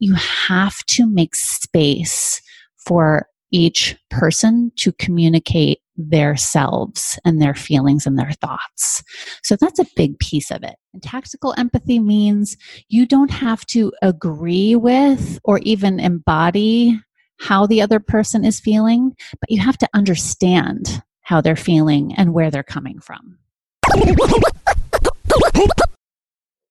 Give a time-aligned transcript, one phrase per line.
[0.00, 2.42] you have to make space
[2.84, 9.02] for each person to communicate their selves and their feelings and their thoughts.
[9.42, 10.76] So that's a big piece of it.
[10.94, 12.56] And tactical empathy means
[12.88, 16.98] you don't have to agree with or even embody
[17.38, 22.32] how the other person is feeling, but you have to understand how they're feeling and
[22.34, 23.38] where they're coming from.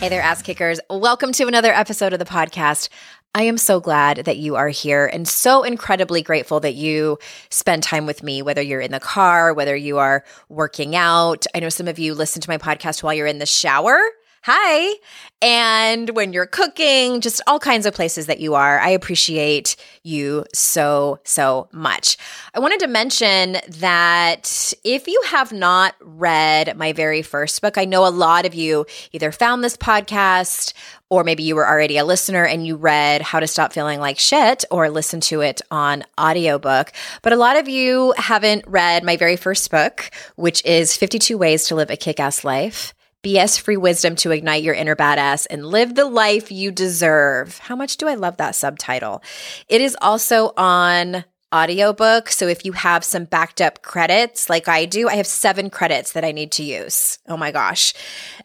[0.00, 0.80] Hey there, ass kickers.
[0.88, 2.88] Welcome to another episode of the podcast.
[3.34, 7.18] I am so glad that you are here and so incredibly grateful that you
[7.50, 11.44] spend time with me, whether you're in the car, whether you are working out.
[11.54, 14.00] I know some of you listen to my podcast while you're in the shower
[14.42, 14.94] hi.
[15.42, 18.78] And when you're cooking, just all kinds of places that you are.
[18.78, 22.16] I appreciate you so, so much.
[22.54, 27.84] I wanted to mention that if you have not read my very first book, I
[27.84, 30.72] know a lot of you either found this podcast
[31.10, 34.18] or maybe you were already a listener and you read How to Stop Feeling Like
[34.18, 36.92] Shit or listened to it on audiobook.
[37.22, 41.66] But a lot of you haven't read my very first book, which is 52 Ways
[41.66, 42.94] to Live a Kick Ass Life.
[43.22, 47.58] BS free wisdom to ignite your inner badass and live the life you deserve.
[47.58, 49.22] How much do I love that subtitle?
[49.68, 52.28] It is also on audiobook.
[52.28, 56.12] So if you have some backed up credits like I do, I have seven credits
[56.12, 57.18] that I need to use.
[57.28, 57.92] Oh my gosh.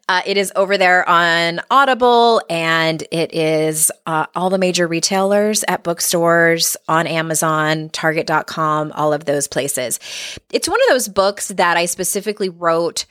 [0.09, 5.63] Uh, it is over there on Audible and it is uh, all the major retailers
[5.67, 9.99] at bookstores, on Amazon, Target.com, all of those places.
[10.51, 13.05] It's one of those books that I specifically wrote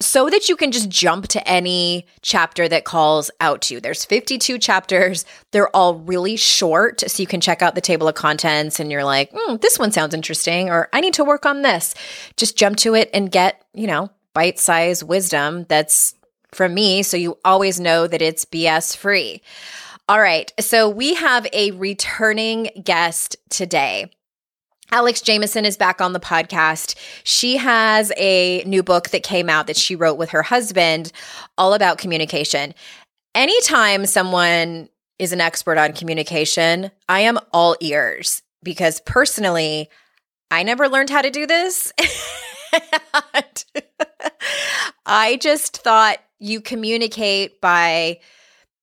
[0.00, 3.80] so that you can just jump to any chapter that calls out to you.
[3.80, 5.24] There's 52 chapters.
[5.50, 7.00] They're all really short.
[7.00, 9.90] So you can check out the table of contents and you're like, mm, this one
[9.90, 11.94] sounds interesting, or I need to work on this.
[12.36, 16.14] Just jump to it and get, you know, bite sized wisdom that's
[16.52, 17.02] from me.
[17.02, 19.42] So you always know that it's BS free.
[20.08, 20.52] All right.
[20.60, 24.10] So we have a returning guest today.
[24.90, 26.94] Alex Jamieson is back on the podcast.
[27.22, 31.12] She has a new book that came out that she wrote with her husband
[31.58, 32.74] all about communication.
[33.34, 34.88] Anytime someone
[35.18, 39.90] is an expert on communication, I am all ears because personally,
[40.50, 41.92] I never learned how to do this.
[45.04, 48.20] I just thought you communicate by,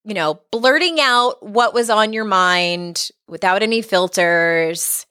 [0.03, 5.07] you know, blurting out what was on your mind without any filters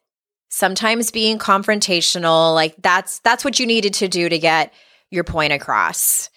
[0.54, 4.72] sometimes being confrontational like that's that's what you needed to do to get
[5.10, 6.30] your point across.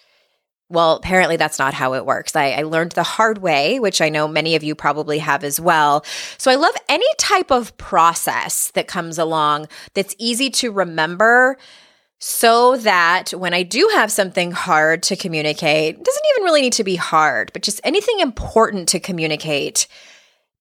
[0.68, 2.34] Well apparently that's not how it works.
[2.34, 5.60] I, I, learned the hard way which i know many of you probably have as
[5.60, 6.04] well.
[6.36, 11.56] So i love any type of process that comes along that's easy to remember
[12.18, 16.82] so that when i do have something hard to communicate doesn't even really need to
[16.82, 19.86] be hard but just anything important to communicate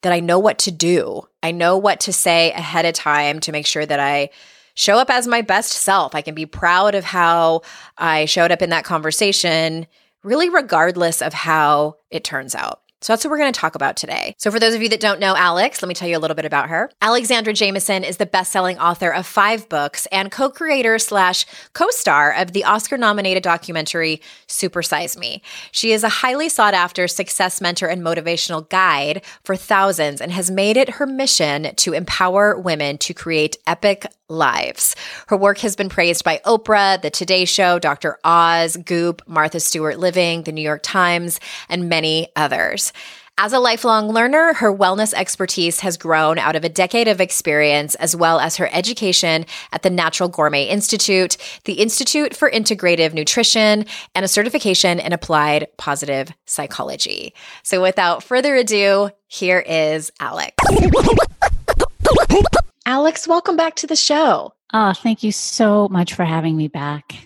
[0.01, 1.23] that I know what to do.
[1.41, 4.29] I know what to say ahead of time to make sure that I
[4.73, 6.13] show up as my best self.
[6.13, 7.61] I can be proud of how
[7.97, 9.87] I showed up in that conversation,
[10.23, 12.81] really, regardless of how it turns out.
[13.01, 14.33] So that's what we're going to talk about today.
[14.39, 16.35] So for those of you that don't know Alex, let me tell you a little
[16.35, 16.89] bit about her.
[17.01, 22.63] Alexandra Jamieson is the best-selling author of five books and co-creator slash co-star of the
[22.63, 25.41] Oscar-nominated documentary Supersize Me.
[25.71, 30.75] She is a highly sought-after success mentor and motivational guide for thousands and has made
[30.75, 34.95] it her mission to empower women to create epic lives.
[35.27, 38.17] Her work has been praised by Oprah, The Today Show, Dr.
[38.23, 41.39] Oz, Goop, Martha Stewart Living, The New York Times,
[41.69, 42.93] and many others.
[43.39, 47.93] As a lifelong learner, her wellness expertise has grown out of a decade of experience,
[47.95, 53.85] as well as her education at the Natural Gourmet Institute, the Institute for Integrative Nutrition,
[54.15, 57.35] and a certification in applied positive psychology.
[57.61, 60.55] So without further ado, here is Alex.
[62.87, 64.53] Alex, welcome back to the show.
[64.73, 67.17] Oh, thank you so much for having me back.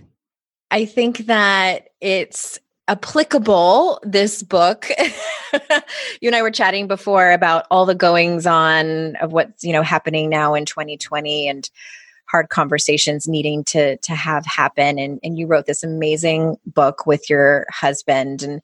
[0.72, 4.90] I think that it's applicable this book
[6.20, 9.84] you and i were chatting before about all the goings on of what's you know
[9.84, 11.70] happening now in 2020 and
[12.30, 17.30] hard conversations needing to to have happen and and you wrote this amazing book with
[17.30, 18.62] your husband and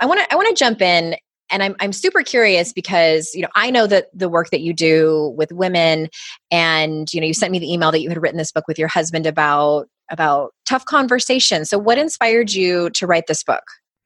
[0.00, 1.14] i want to i want to jump in
[1.50, 4.72] and I'm I'm super curious because you know I know that the work that you
[4.72, 6.08] do with women,
[6.50, 8.78] and you know you sent me the email that you had written this book with
[8.78, 11.70] your husband about about tough conversations.
[11.70, 13.64] So, what inspired you to write this book?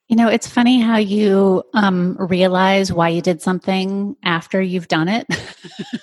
[0.09, 5.09] You know, it's funny how you um, realize why you did something after you've done
[5.09, 5.27] it.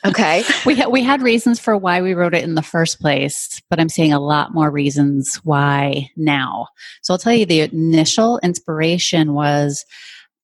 [0.04, 0.44] Okay.
[0.66, 3.80] we, ha- we had reasons for why we wrote it in the first place, but
[3.80, 6.70] I'm seeing a lot more reasons why now.
[7.04, 9.86] So I'll tell you the initial inspiration was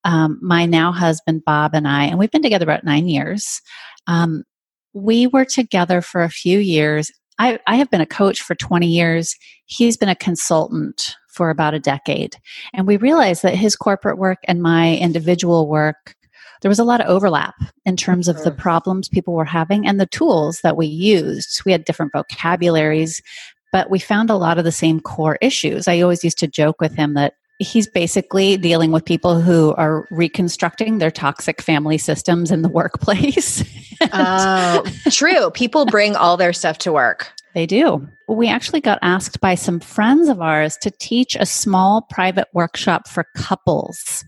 [0.06, 3.62] um, my now husband, Bob, and I, and we've been together about nine years.
[4.07, 4.44] Um,
[4.94, 7.12] we were together for a few years.
[7.40, 9.36] I, I have been a coach for 20 years.
[9.66, 12.38] He's been a consultant for about a decade.
[12.74, 16.16] And we realized that his corporate work and my individual work,
[16.62, 20.00] there was a lot of overlap in terms of the problems people were having and
[20.00, 21.62] the tools that we used.
[21.66, 23.22] We had different vocabularies,
[23.74, 25.88] but we found a lot of the same core issues.
[25.88, 30.07] I always used to joke with him that he's basically dealing with people who are
[30.12, 33.63] reconstructing their toxic family systems in the workplace.
[34.13, 35.52] oh, true.
[35.52, 37.31] People bring all their stuff to work.
[37.54, 38.06] They do.
[38.28, 43.07] We actually got asked by some friends of ours to teach a small private workshop
[43.07, 44.25] for couples.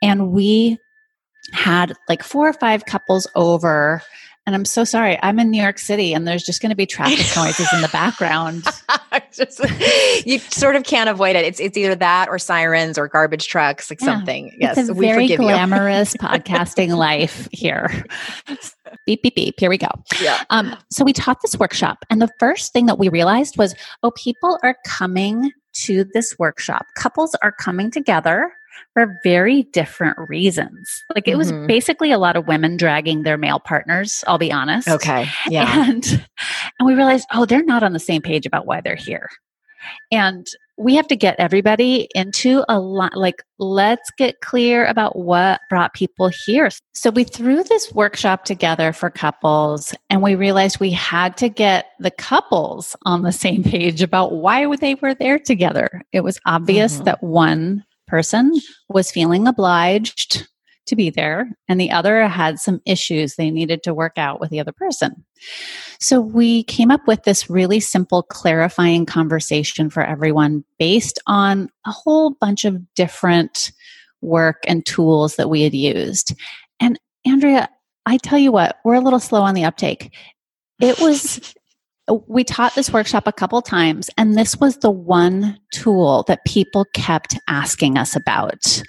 [0.00, 0.78] And we
[1.52, 4.02] had like four or five couples over
[4.50, 5.16] and I'm so sorry.
[5.22, 7.88] I'm in New York City and there's just going to be traffic noises in the
[7.88, 8.64] background.
[9.32, 9.60] just,
[10.26, 11.44] you sort of can't avoid it.
[11.44, 14.52] It's it's either that or sirens or garbage trucks, like yeah, something.
[14.58, 18.04] Yes, it's a very glamorous podcasting life here.
[19.06, 19.54] beep beep beep.
[19.56, 19.90] Here we go.
[20.20, 20.42] Yeah.
[20.50, 24.10] Um, so we taught this workshop, and the first thing that we realized was, oh,
[24.16, 26.86] people are coming to this workshop.
[26.96, 28.52] Couples are coming together
[28.94, 31.02] for very different reasons.
[31.14, 31.66] Like it was mm-hmm.
[31.66, 34.88] basically a lot of women dragging their male partners, I'll be honest.
[34.88, 35.28] Okay.
[35.48, 35.68] Yeah.
[35.90, 36.04] And
[36.78, 39.28] and we realized, oh, they're not on the same page about why they're here.
[40.10, 40.46] And
[40.80, 45.92] we have to get everybody into a lot like let's get clear about what brought
[45.92, 46.70] people here.
[46.94, 51.86] So we threw this workshop together for couples and we realized we had to get
[51.98, 56.02] the couples on the same page about why they were there together.
[56.12, 57.04] It was obvious mm-hmm.
[57.04, 58.52] that one person
[58.88, 60.46] was feeling obliged
[60.86, 64.50] to be there, and the other had some issues they needed to work out with
[64.50, 65.24] the other person.
[66.00, 71.92] So we came up with this really simple, clarifying conversation for everyone based on a
[71.92, 73.70] whole bunch of different
[74.20, 76.34] work and tools that we had used.
[76.80, 77.68] And Andrea,
[78.06, 80.14] I tell you what, we're a little slow on the uptake.
[80.80, 81.54] It was
[82.26, 86.84] we taught this workshop a couple times, and this was the one tool that people
[86.94, 88.82] kept asking us about.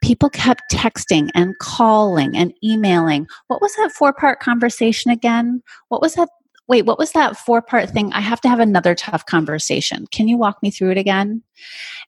[0.00, 3.26] People kept texting and calling and emailing.
[3.48, 5.62] What was that four part conversation again?
[5.88, 6.28] What was that?
[6.68, 8.12] Wait, what was that four part thing?
[8.12, 10.06] I have to have another tough conversation.
[10.12, 11.42] Can you walk me through it again?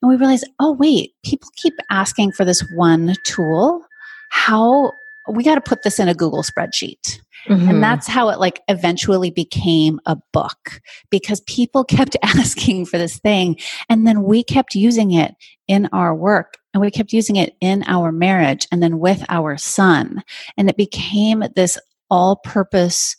[0.01, 3.85] And we realized, oh, wait, people keep asking for this one tool.
[4.29, 4.91] How
[5.29, 7.19] we got to put this in a Google spreadsheet.
[7.47, 7.69] Mm-hmm.
[7.69, 10.81] And that's how it like eventually became a book
[11.11, 13.57] because people kept asking for this thing.
[13.89, 15.35] And then we kept using it
[15.67, 19.57] in our work and we kept using it in our marriage and then with our
[19.57, 20.23] son.
[20.57, 21.77] And it became this
[22.09, 23.15] all purpose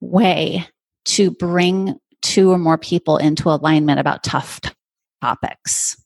[0.00, 0.66] way
[1.04, 4.60] to bring two or more people into alignment about tough
[5.20, 5.96] topics.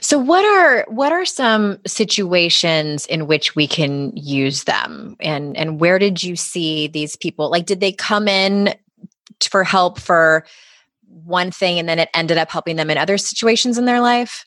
[0.00, 5.16] So what are what are some situations in which we can use them?
[5.20, 7.50] And and where did you see these people?
[7.50, 8.74] Like did they come in
[9.42, 10.44] for help for
[11.24, 14.46] one thing and then it ended up helping them in other situations in their life?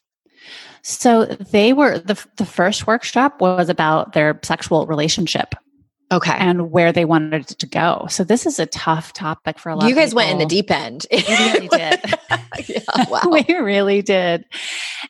[0.81, 5.55] So they were the the first workshop was about their sexual relationship
[6.11, 6.35] Okay.
[6.37, 8.05] And where they wanted it to go.
[8.09, 10.45] So this is a tough topic for a lot of you guys went in the
[10.45, 11.05] deep end.
[11.11, 11.99] we really did.
[12.67, 13.21] yeah, wow.
[13.31, 14.45] we really did.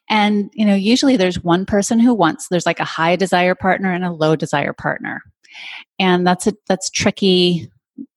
[0.09, 3.91] And, you know, usually there's one person who wants, there's like a high desire partner
[3.91, 5.21] and a low desire partner.
[5.99, 7.69] And that's a, that's tricky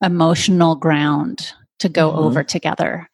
[0.03, 2.21] emotional ground to go mm-hmm.
[2.21, 3.09] over together.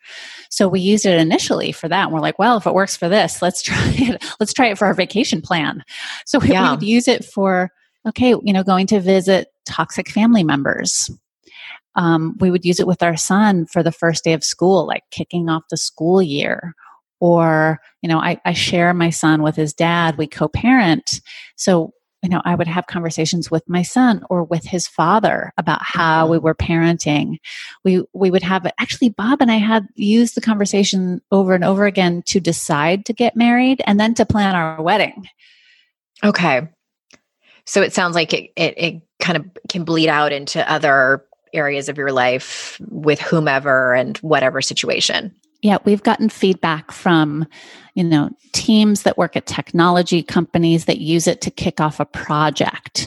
[0.50, 2.04] So we used it initially for that.
[2.04, 4.25] And we're like, well, if it works for this, let's try it.
[4.38, 5.83] Let's try it for our vacation plan.
[6.26, 6.64] So we, yeah.
[6.64, 7.71] we would use it for
[8.07, 11.11] okay, you know, going to visit toxic family members.
[11.95, 15.02] Um, we would use it with our son for the first day of school, like
[15.11, 16.75] kicking off the school year.
[17.21, 21.21] Or, you know, I, I share my son with his dad, we co parent.
[21.57, 21.92] So,
[22.23, 26.28] you know, I would have conversations with my son or with his father about how
[26.28, 26.45] we mm-hmm.
[26.45, 27.38] were parenting.
[27.85, 31.85] We we would have actually Bob and I had used the conversation over and over
[31.85, 35.26] again to decide to get married and then to plan our wedding.
[36.25, 36.69] Okay.
[37.66, 41.88] So it sounds like it, it, it kind of can bleed out into other areas
[41.88, 45.35] of your life with whomever and whatever situation.
[45.61, 47.47] Yeah, we've gotten feedback from,
[47.95, 52.04] you know, teams that work at technology companies that use it to kick off a
[52.04, 53.07] project.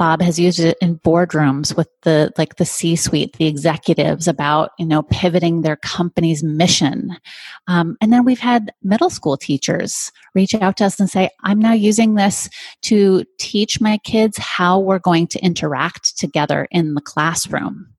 [0.00, 4.86] Bob has used it in boardrooms with the like the C-suite, the executives about you
[4.86, 7.18] know pivoting their company's mission,
[7.68, 11.58] um, and then we've had middle school teachers reach out to us and say, "I'm
[11.58, 12.48] now using this
[12.84, 17.92] to teach my kids how we're going to interact together in the classroom."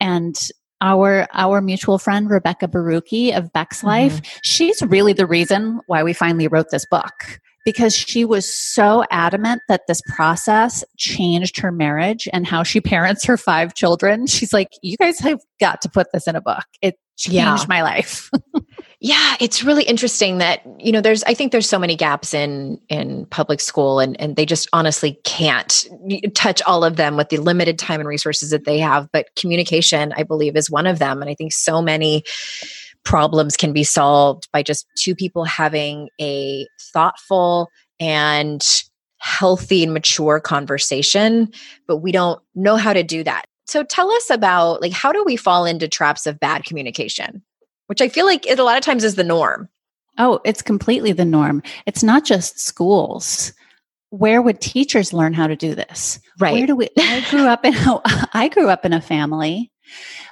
[0.00, 0.36] And
[0.80, 3.86] our our mutual friend Rebecca Barucki of Beck's mm-hmm.
[3.86, 9.04] Life, she's really the reason why we finally wrote this book because she was so
[9.10, 14.26] adamant that this process changed her marriage and how she parents her five children.
[14.26, 16.64] She's like, you guys have got to put this in a book.
[16.82, 17.64] It changed yeah.
[17.68, 18.30] my life.
[19.00, 22.80] yeah, it's really interesting that, you know, there's I think there's so many gaps in
[22.88, 25.86] in public school and and they just honestly can't
[26.34, 30.12] touch all of them with the limited time and resources that they have, but communication
[30.16, 32.24] I believe is one of them and I think so many
[33.04, 38.64] problems can be solved by just two people having a thoughtful and
[39.18, 41.50] healthy and mature conversation,
[41.86, 43.44] but we don't know how to do that.
[43.66, 47.42] So tell us about like how do we fall into traps of bad communication,
[47.86, 49.68] which I feel like it a lot of times is the norm.
[50.18, 51.62] Oh, it's completely the norm.
[51.86, 53.52] It's not just schools.
[54.08, 56.18] Where would teachers learn how to do this?
[56.40, 56.54] Right.
[56.54, 57.74] Where do we I grew up in
[58.34, 59.70] I grew up in a family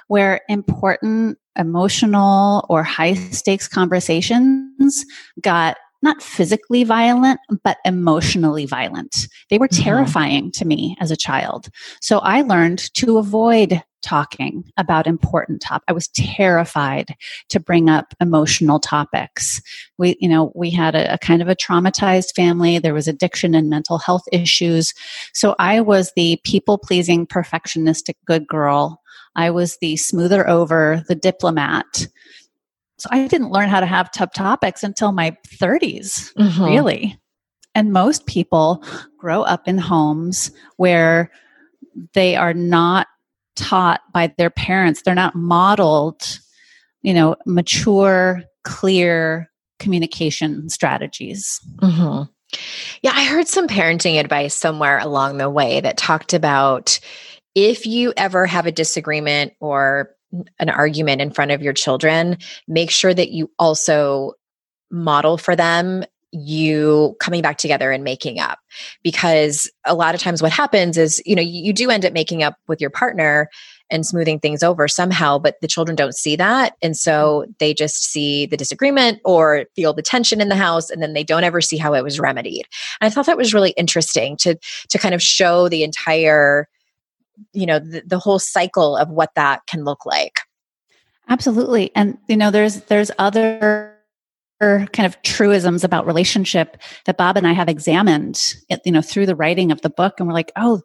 [0.07, 5.05] where important emotional or high stakes conversations
[5.41, 9.27] got not physically violent, but emotionally violent.
[9.49, 9.83] They were mm-hmm.
[9.83, 10.59] terrifying mm-hmm.
[10.59, 11.69] to me as a child.
[12.01, 15.83] So I learned to avoid talking about important topics.
[15.89, 17.15] I was terrified
[17.49, 19.61] to bring up emotional topics.
[19.97, 22.79] We, you know, we had a, a kind of a traumatized family.
[22.79, 24.93] There was addiction and mental health issues.
[25.33, 29.01] So I was the people pleasing, perfectionistic good girl
[29.35, 32.07] I was the smoother over, the diplomat.
[32.97, 36.63] So I didn't learn how to have tough topics until my 30s, mm-hmm.
[36.63, 37.19] really.
[37.75, 38.83] And most people
[39.17, 41.31] grow up in homes where
[42.13, 43.07] they are not
[43.55, 46.39] taught by their parents, they're not modeled,
[47.01, 51.59] you know, mature, clear communication strategies.
[51.77, 52.23] Mm-hmm.
[53.01, 56.99] Yeah, I heard some parenting advice somewhere along the way that talked about
[57.55, 60.15] if you ever have a disagreement or
[60.59, 62.37] an argument in front of your children,
[62.67, 64.33] make sure that you also
[64.91, 68.59] model for them you coming back together and making up.
[69.03, 72.43] Because a lot of times what happens is you know you, do end up making
[72.43, 73.49] up with your partner
[73.89, 76.75] and smoothing things over somehow but the children don't see that.
[76.81, 81.01] And so they just see the disagreement or feel the tension in the house and
[81.01, 82.67] then they don't ever see how it was remedied.
[83.01, 84.55] And i thought that was really interesting to
[84.89, 86.67] to kind of show the entire
[87.53, 90.39] you know the, the whole cycle of what that can look like.
[91.27, 91.91] Absolutely.
[91.95, 93.95] And you know there's there's other
[94.59, 99.35] kind of truisms about relationship that Bob and I have examined, you know, through the
[99.35, 100.81] writing of the book, and we're like, oh,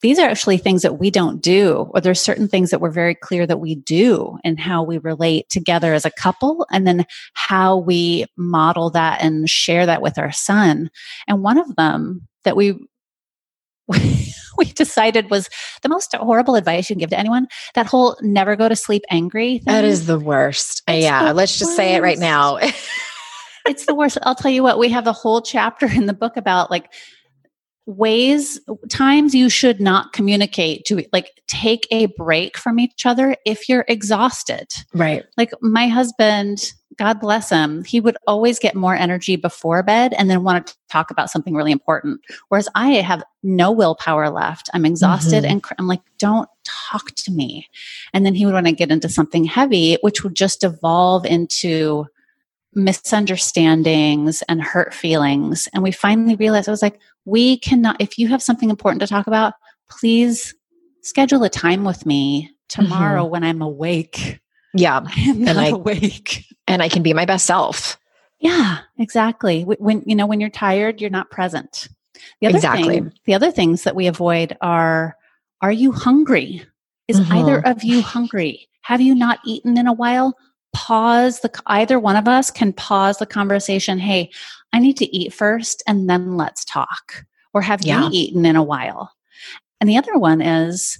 [0.00, 3.14] these are actually things that we don't do, or there's certain things that we're very
[3.14, 7.76] clear that we do and how we relate together as a couple, and then how
[7.76, 10.90] we model that and share that with our son.
[11.28, 12.76] And one of them that we
[14.56, 15.48] we decided was
[15.82, 17.46] the most horrible advice you can give to anyone.
[17.74, 19.58] That whole never go to sleep angry.
[19.58, 19.72] Thing.
[19.72, 20.82] That is the worst.
[20.88, 21.58] It's yeah, the let's worst.
[21.58, 22.56] just say it right now.
[23.66, 24.18] it's the worst.
[24.22, 26.92] I'll tell you what, we have a whole chapter in the book about like
[27.86, 33.68] ways times you should not communicate to like take a break from each other if
[33.68, 39.36] you're exhausted right like my husband god bless him he would always get more energy
[39.36, 43.70] before bed and then want to talk about something really important whereas i have no
[43.70, 45.52] willpower left i'm exhausted mm-hmm.
[45.52, 47.68] and cr- i'm like don't talk to me
[48.12, 52.06] and then he would want to get into something heavy which would just evolve into
[52.74, 55.68] misunderstandings and hurt feelings.
[55.72, 59.06] And we finally realized I was like, we cannot, if you have something important to
[59.06, 59.54] talk about,
[59.88, 60.54] please
[61.02, 63.30] schedule a time with me tomorrow mm-hmm.
[63.30, 64.40] when I'm awake.
[64.74, 65.00] Yeah.
[65.04, 66.44] I am not and I, awake.
[66.66, 67.98] And I can be my best self.
[68.40, 69.62] Yeah, exactly.
[69.62, 71.88] When, you know, when you're tired, you're not present.
[72.40, 72.94] The other exactly.
[73.00, 75.16] Thing, the other things that we avoid are,
[75.60, 76.62] are you hungry?
[77.08, 77.32] Is mm-hmm.
[77.32, 78.68] either of you hungry?
[78.82, 80.36] Have you not eaten in a while?
[80.74, 84.28] pause the either one of us can pause the conversation hey
[84.72, 88.02] i need to eat first and then let's talk or have yeah.
[88.02, 89.12] you eaten in a while
[89.80, 90.98] and the other one is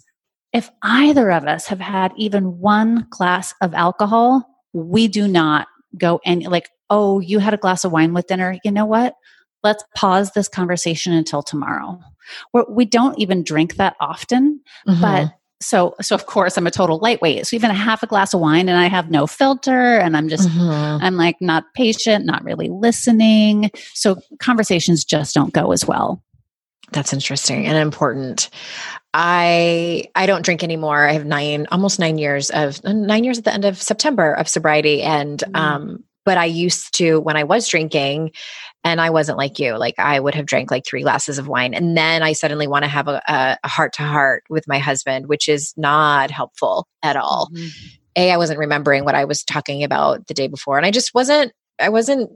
[0.52, 5.66] if either of us have had even one glass of alcohol we do not
[5.96, 9.14] go any like oh you had a glass of wine with dinner you know what
[9.62, 11.98] let's pause this conversation until tomorrow
[12.68, 15.00] we don't even drink that often mm-hmm.
[15.00, 17.46] but So, so of course I'm a total lightweight.
[17.46, 20.28] So even a half a glass of wine and I have no filter and I'm
[20.28, 21.02] just, mm-hmm.
[21.02, 23.70] I'm like not patient, not really listening.
[23.94, 26.22] So conversations just don't go as well.
[26.94, 28.50] That's interesting and important.
[29.12, 31.06] I I don't drink anymore.
[31.06, 34.48] I have nine, almost nine years of nine years at the end of September of
[34.48, 35.58] sobriety, and mm.
[35.58, 38.30] um, but I used to when I was drinking,
[38.84, 39.76] and I wasn't like you.
[39.76, 42.84] Like I would have drank like three glasses of wine, and then I suddenly want
[42.84, 47.50] to have a heart to heart with my husband, which is not helpful at all.
[47.52, 47.88] Mm-hmm.
[48.16, 51.12] A, I wasn't remembering what I was talking about the day before, and I just
[51.12, 51.52] wasn't.
[51.80, 52.30] I wasn't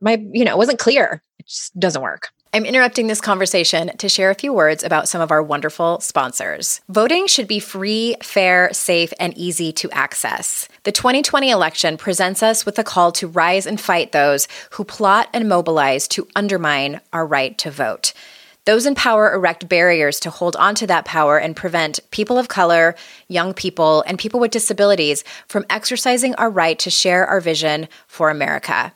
[0.00, 1.20] my you know it wasn't clear.
[1.40, 2.28] It just doesn't work.
[2.54, 6.80] I'm interrupting this conversation to share a few words about some of our wonderful sponsors.
[6.88, 10.66] Voting should be free, fair, safe, and easy to access.
[10.84, 15.28] The 2020 election presents us with a call to rise and fight those who plot
[15.34, 18.14] and mobilize to undermine our right to vote.
[18.64, 22.94] Those in power erect barriers to hold onto that power and prevent people of color,
[23.28, 28.30] young people, and people with disabilities from exercising our right to share our vision for
[28.30, 28.94] America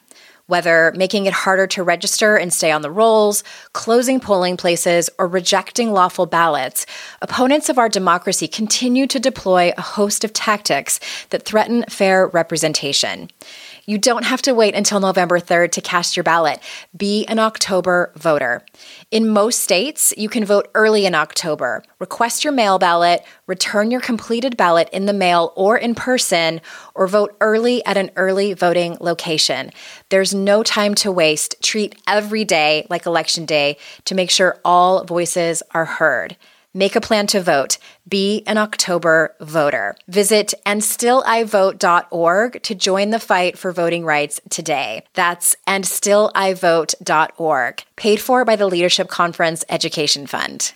[0.53, 3.43] whether making it harder to register and stay on the rolls,
[3.73, 6.85] closing polling places, or rejecting lawful ballots,
[7.23, 13.31] opponents of our democracy continue to deploy a host of tactics that threaten fair representation.
[13.87, 16.61] You don't have to wait until November 3rd to cast your ballot.
[16.95, 18.63] Be an October voter.
[19.11, 21.83] In most states, you can vote early in October.
[21.99, 26.59] Request your mail ballot, return your completed ballot in the mail or in person,
[26.95, 29.71] or vote early at an early voting location.
[30.09, 31.57] There's no time to waste.
[31.61, 36.35] Treat every day like Election Day to make sure all voices are heard.
[36.73, 37.77] Make a plan to vote.
[38.09, 39.97] Be an October voter.
[40.09, 45.05] Visit andstillivote.org to join the fight for voting rights today.
[45.13, 50.73] That's andstillivote.org, paid for by the Leadership Conference Education Fund.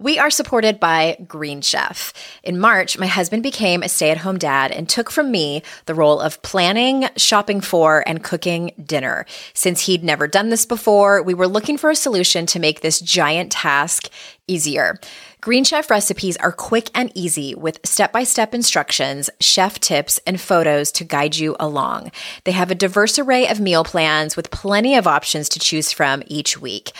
[0.00, 2.12] We are supported by Green Chef.
[2.44, 5.94] In March, my husband became a stay at home dad and took from me the
[5.94, 9.26] role of planning, shopping for, and cooking dinner.
[9.54, 13.00] Since he'd never done this before, we were looking for a solution to make this
[13.00, 14.08] giant task
[14.46, 15.00] easier.
[15.40, 20.40] Green Chef recipes are quick and easy with step by step instructions, chef tips, and
[20.40, 22.12] photos to guide you along.
[22.44, 26.22] They have a diverse array of meal plans with plenty of options to choose from
[26.28, 26.92] each week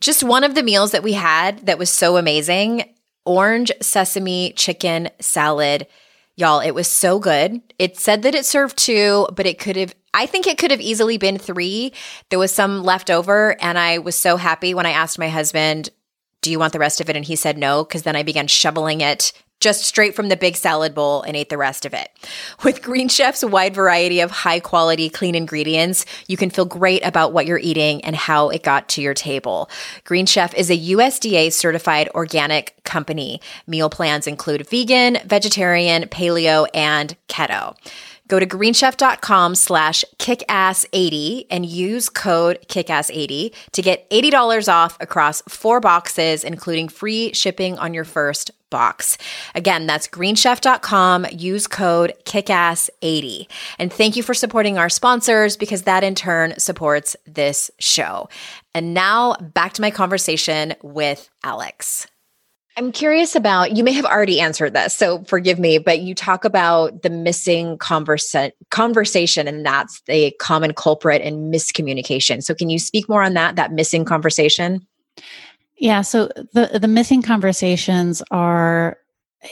[0.00, 2.84] just one of the meals that we had that was so amazing
[3.24, 5.86] orange sesame chicken salad.
[6.36, 7.60] Y'all, it was so good.
[7.78, 10.80] It said that it served two, but it could have, I think it could have
[10.80, 11.92] easily been three.
[12.28, 15.90] There was some left over, and I was so happy when I asked my husband,
[16.42, 17.16] Do you want the rest of it?
[17.16, 19.32] And he said no, because then I began shoveling it
[19.64, 22.10] just straight from the big salad bowl and ate the rest of it.
[22.64, 27.32] With Green Chef's wide variety of high quality, clean ingredients, you can feel great about
[27.32, 29.70] what you're eating and how it got to your table.
[30.04, 33.40] Green Chef is a USDA certified organic company.
[33.66, 37.74] Meal plans include vegan, vegetarian, paleo, and keto.
[38.34, 45.78] Go to greenchef.com slash kickass80 and use code kickass80 to get $80 off across four
[45.78, 49.18] boxes, including free shipping on your first box.
[49.54, 51.26] Again, that's greenchef.com.
[51.30, 53.46] Use code kickass80.
[53.78, 58.28] And thank you for supporting our sponsors because that in turn supports this show.
[58.74, 62.08] And now back to my conversation with Alex.
[62.76, 66.44] I'm curious about, you may have already answered this, so forgive me, but you talk
[66.44, 72.42] about the missing conversa- conversation, and that's the common culprit in miscommunication.
[72.42, 74.84] So, can you speak more on that, that missing conversation?
[75.76, 76.02] Yeah.
[76.02, 78.96] So the the missing conversations are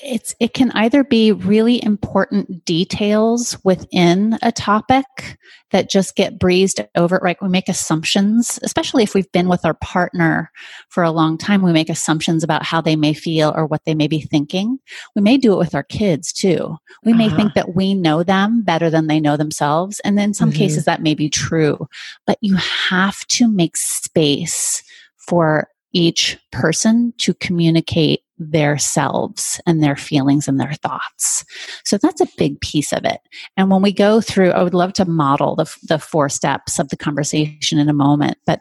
[0.03, 5.37] it's it can either be really important details within a topic
[5.71, 9.75] that just get breezed over right we make assumptions especially if we've been with our
[9.75, 10.51] partner
[10.89, 13.95] for a long time we make assumptions about how they may feel or what they
[13.95, 14.79] may be thinking
[15.15, 17.37] we may do it with our kids too we may uh-huh.
[17.37, 20.59] think that we know them better than they know themselves and in some mm-hmm.
[20.59, 21.87] cases that may be true
[22.27, 24.83] but you have to make space
[25.19, 31.45] for each person to communicate their selves and their feelings and their thoughts.
[31.85, 33.21] So that's a big piece of it.
[33.57, 36.89] And when we go through, I would love to model the, the four steps of
[36.89, 38.39] the conversation in a moment.
[38.47, 38.61] But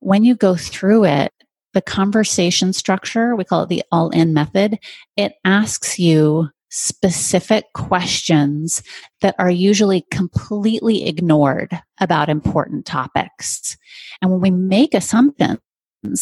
[0.00, 1.32] when you go through it,
[1.74, 4.78] the conversation structure, we call it the all in method,
[5.16, 8.82] it asks you specific questions
[9.20, 13.76] that are usually completely ignored about important topics.
[14.20, 15.60] And when we make assumptions,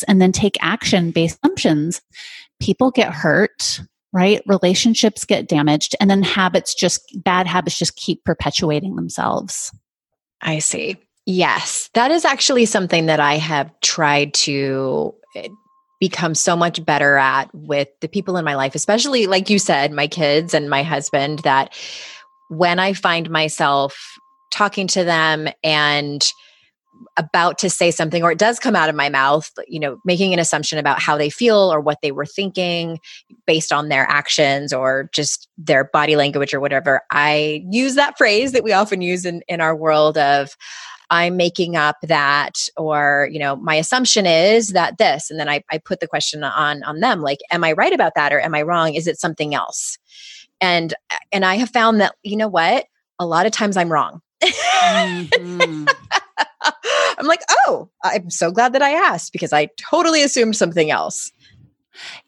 [0.09, 2.01] and then take action based assumptions,
[2.61, 3.81] people get hurt,
[4.13, 4.43] right?
[4.47, 9.73] Relationships get damaged, and then habits just, bad habits just keep perpetuating themselves.
[10.41, 10.97] I see.
[11.27, 15.49] Yes, that is actually something that I have tried to eh,
[15.99, 19.91] become so much better at with the people in my life, especially like you said,
[19.91, 21.75] my kids and my husband, that
[22.51, 23.99] when I find myself
[24.53, 26.31] talking to them and
[27.17, 30.33] about to say something or it does come out of my mouth you know making
[30.33, 32.99] an assumption about how they feel or what they were thinking
[33.47, 37.03] based on their actions or just their body language or whatever.
[37.11, 40.57] I use that phrase that we often use in in our world of
[41.11, 45.63] i'm making up that or you know my assumption is that this and then i,
[45.71, 48.55] I put the question on on them like am i right about that or am
[48.55, 48.95] i wrong?
[48.95, 49.99] Is it something else?
[50.61, 50.95] And
[51.31, 52.87] and i have found that you know what?
[53.19, 54.21] A lot of times i'm wrong.
[54.43, 55.85] Mm-hmm.
[57.19, 61.31] I'm like, oh, I'm so glad that I asked because I totally assumed something else.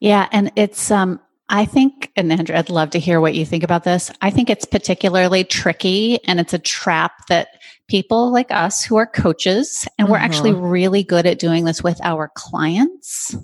[0.00, 0.28] Yeah.
[0.32, 3.84] And it's, um, I think, and Andrea, I'd love to hear what you think about
[3.84, 4.10] this.
[4.20, 7.48] I think it's particularly tricky and it's a trap that
[7.88, 10.64] people like us who are coaches, and we're actually mm-hmm.
[10.64, 13.36] really good at doing this with our clients.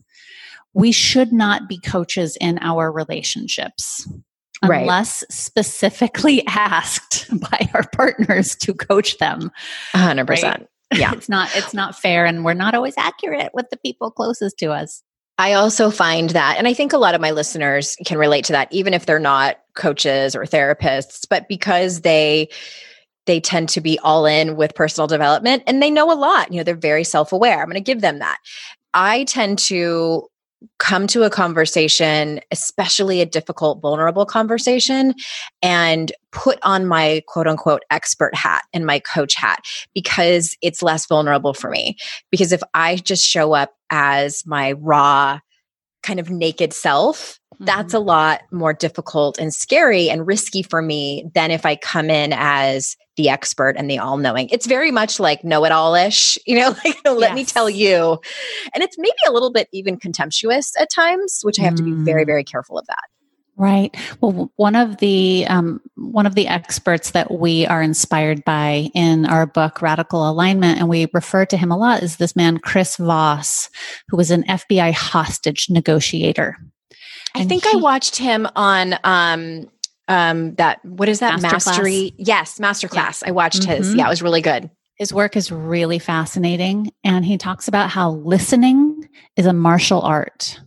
[0.75, 4.09] We should not be coaches in our relationships
[4.62, 5.33] unless right.
[5.33, 9.51] specifically asked by our partners to coach them.
[9.94, 10.29] 100%.
[10.29, 10.66] Right?
[10.94, 11.14] Yeah.
[11.14, 14.72] it's not it's not fair and we're not always accurate with the people closest to
[14.72, 15.03] us.
[15.38, 18.53] I also find that and I think a lot of my listeners can relate to
[18.53, 22.51] that even if they're not coaches or therapists, but because they
[23.25, 26.53] they tend to be all in with personal development and they know a lot.
[26.53, 27.61] You know, they're very self-aware.
[27.61, 28.37] I'm going to give them that.
[28.94, 30.29] I tend to
[30.79, 35.14] come to a conversation, especially a difficult, vulnerable conversation,
[35.62, 39.61] and put on my quote unquote expert hat and my coach hat
[39.94, 41.96] because it's less vulnerable for me.
[42.31, 45.38] Because if I just show up as my raw,
[46.03, 47.64] kind of naked self, mm-hmm.
[47.64, 52.11] that's a lot more difficult and scary and risky for me than if I come
[52.11, 54.48] in as the expert and the all knowing.
[54.51, 57.35] It's very much like know it all ish, you know, like let yes.
[57.35, 58.18] me tell you.
[58.75, 61.79] And it's maybe a little bit even contemptuous at times, which I have mm.
[61.79, 62.27] to be very, mm.
[62.27, 63.05] very careful of that.
[63.55, 63.94] Right.
[64.20, 69.27] Well, one of the um, one of the experts that we are inspired by in
[69.27, 72.96] our book Radical Alignment, and we refer to him a lot, is this man Chris
[72.96, 73.68] Voss,
[74.09, 76.57] who was an FBI hostage negotiator.
[77.35, 79.68] I think he, I watched him on um,
[80.12, 82.14] um, that what is that master mastery?
[82.18, 83.22] Yes, masterclass.
[83.22, 83.29] Yeah.
[83.29, 83.83] I watched mm-hmm.
[83.83, 83.94] his.
[83.94, 84.70] Yeah, it was really good.
[84.96, 90.61] His work is really fascinating, and he talks about how listening is a martial art,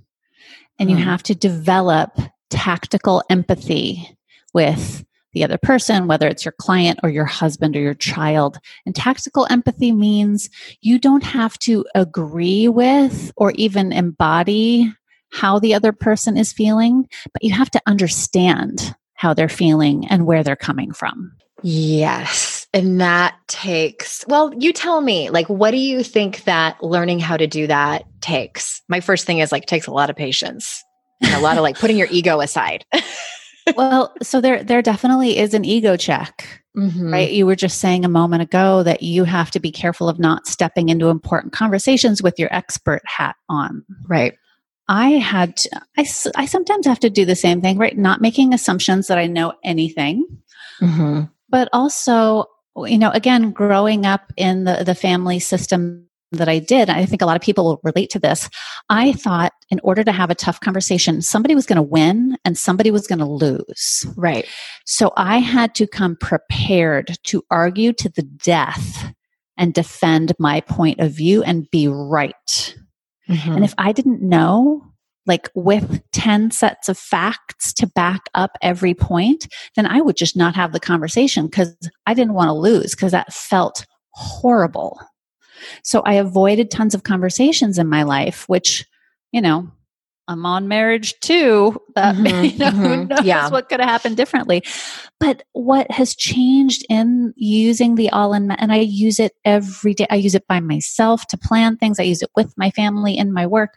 [0.80, 0.94] and mm.
[0.94, 2.18] you have to develop
[2.50, 4.18] tactical empathy
[4.54, 8.58] with the other person, whether it's your client or your husband or your child.
[8.86, 10.50] And tactical empathy means
[10.82, 14.92] you don't have to agree with or even embody
[15.32, 20.26] how the other person is feeling, but you have to understand how they're feeling and
[20.26, 21.32] where they're coming from.
[21.64, 22.68] Yes.
[22.74, 27.38] And that takes, well, you tell me, like, what do you think that learning how
[27.38, 28.82] to do that takes?
[28.88, 30.84] My first thing is like, takes a lot of patience
[31.22, 32.86] and a lot of like putting your ego aside.
[33.76, 36.62] well, so there there definitely is an ego check.
[36.78, 37.14] Mm-hmm.
[37.14, 37.32] Right.
[37.32, 40.46] You were just saying a moment ago that you have to be careful of not
[40.46, 43.86] stepping into important conversations with your expert hat on.
[44.08, 44.34] Right.
[44.88, 47.98] I had, to, I, I sometimes have to do the same thing, right?
[47.98, 50.26] Not making assumptions that I know anything,
[50.80, 51.22] mm-hmm.
[51.50, 52.46] but also,
[52.78, 57.22] you know, again, growing up in the, the family system that I did, I think
[57.22, 58.50] a lot of people will relate to this.
[58.90, 62.58] I thought in order to have a tough conversation, somebody was going to win and
[62.58, 64.06] somebody was going to lose.
[64.16, 64.46] Right.
[64.86, 69.14] So I had to come prepared to argue to the death
[69.58, 72.76] and defend my point of view and be right.
[73.30, 73.52] Mm-hmm.
[73.52, 74.84] And if I didn't know,
[75.26, 80.38] like with 10 sets of facts to back up every point, then I would just
[80.38, 85.00] not have the conversation because I didn't want to lose because that felt horrible.
[85.84, 88.86] So I avoided tons of conversations in my life, which,
[89.32, 89.72] you know,
[90.28, 91.82] I'm on marriage too.
[91.96, 92.84] That mm-hmm, you know, mm-hmm.
[92.84, 93.50] who knows yeah.
[93.50, 94.64] what could have happened differently.
[95.20, 100.08] But what has changed in using the all in and I use it every day.
[100.10, 102.00] I use it by myself to plan things.
[102.00, 103.76] I use it with my family in my work.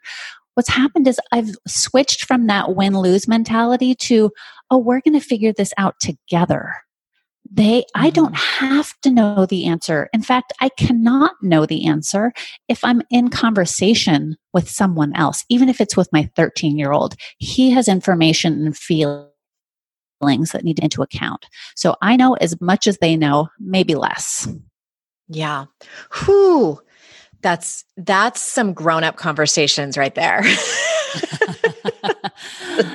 [0.55, 4.33] What's happened is I've switched from that win lose mentality to,
[4.71, 6.75] oh, we're going to figure this out together
[7.51, 8.67] they i don't mm-hmm.
[8.67, 10.09] have to know the answer.
[10.13, 12.33] In fact i cannot know the answer
[12.69, 17.15] if i'm in conversation with someone else even if it's with my 13 year old
[17.39, 19.29] he has information and feelings
[20.21, 21.47] that need into account.
[21.75, 24.49] So i know as much as they know maybe less.
[25.29, 25.67] Yeah.
[26.25, 26.81] Whew.
[27.41, 30.43] That's that's some grown up conversations right there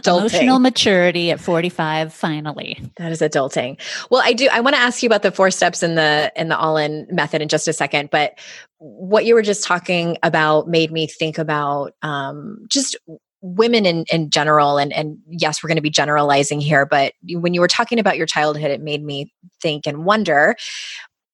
[0.06, 2.79] Emotional maturity at 45 finally.
[2.97, 3.79] That is adulting.
[4.10, 6.49] Well, I do I want to ask you about the four steps in the in
[6.49, 8.38] the all-in method in just a second, but
[8.79, 12.97] what you were just talking about made me think about um, just
[13.41, 17.53] women in, in general and, and yes we're going to be generalizing here but when
[17.53, 20.56] you were talking about your childhood it made me think and wonder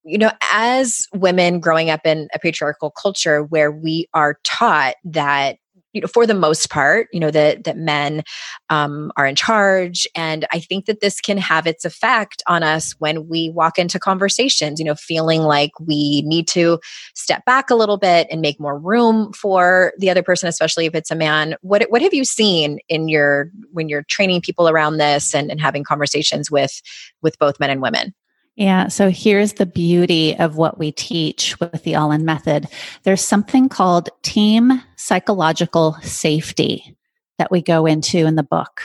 [0.04, 5.58] you know, as women growing up in a patriarchal culture where we are taught that
[5.93, 8.23] you know for the most part you know that that men
[8.69, 10.08] um, are in charge.
[10.15, 13.99] And i think that this can have its effect on us when we walk into
[13.99, 16.80] conversations you know feeling like we need to
[17.15, 20.95] step back a little bit and make more room for the other person especially if
[20.95, 21.56] it's a man.
[21.62, 25.62] What what have you seen in your when you're training people around this and, and
[25.62, 26.82] having conversations with
[27.21, 28.13] with both men and women
[28.60, 28.89] yeah.
[28.89, 32.67] So here's the beauty of what we teach with the all in method.
[33.04, 36.98] There's something called team psychological safety
[37.38, 38.84] that we go into in the book.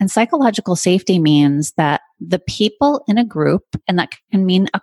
[0.00, 4.80] And psychological safety means that the people in a group, and that can mean a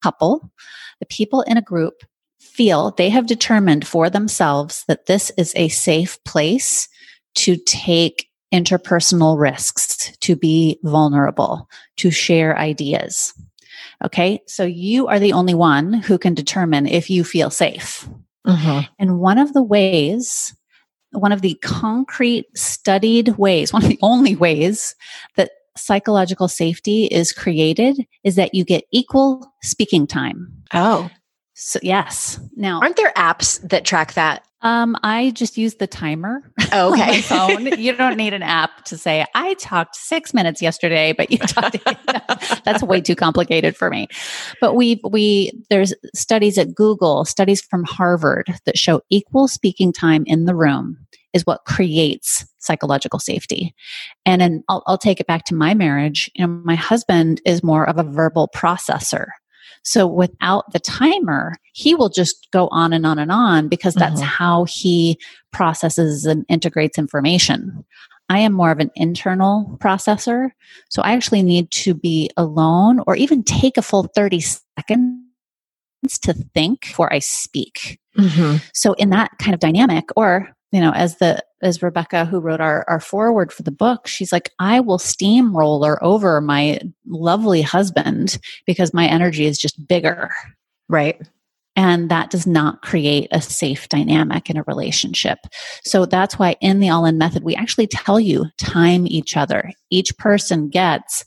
[0.00, 0.52] couple,
[1.00, 2.04] the people in a group
[2.38, 6.88] feel they have determined for themselves that this is a safe place
[7.34, 13.32] to take interpersonal risks, to be vulnerable, to share ideas.
[14.04, 14.40] Okay.
[14.46, 18.08] So you are the only one who can determine if you feel safe.
[18.46, 18.80] Mm-hmm.
[18.98, 20.54] And one of the ways,
[21.12, 24.94] one of the concrete studied ways, one of the only ways
[25.36, 30.52] that psychological safety is created is that you get equal speaking time.
[30.74, 31.10] Oh.
[31.54, 32.40] So yes.
[32.56, 34.44] Now, aren't there apps that track that?
[34.62, 36.42] Um, I just use the timer
[36.72, 37.02] oh, okay.
[37.02, 37.66] on my phone.
[37.80, 41.78] You don't need an app to say I talked six minutes yesterday, but you talked.
[42.64, 44.08] That's way too complicated for me.
[44.60, 50.24] But we we there's studies at Google, studies from Harvard that show equal speaking time
[50.26, 50.98] in the room
[51.32, 53.74] is what creates psychological safety.
[54.26, 56.30] And then I'll, I'll take it back to my marriage.
[56.34, 59.26] You know, my husband is more of a verbal processor.
[59.82, 64.20] So without the timer, he will just go on and on and on because that's
[64.20, 64.28] mm-hmm.
[64.28, 65.18] how he
[65.52, 67.84] processes and integrates information.
[68.28, 70.50] I am more of an internal processor.
[70.88, 75.18] So I actually need to be alone or even take a full 30 seconds
[76.22, 77.98] to think before I speak.
[78.16, 78.58] Mm-hmm.
[78.72, 82.60] So in that kind of dynamic, or you know, as the as Rebecca who wrote
[82.60, 88.38] our our foreword for the book, she's like, I will steamroller over my lovely husband
[88.66, 90.30] because my energy is just bigger.
[90.88, 91.20] Right.
[91.76, 95.38] And that does not create a safe dynamic in a relationship.
[95.84, 99.72] So that's why in the all in method, we actually tell you time each other.
[99.88, 101.24] Each person gets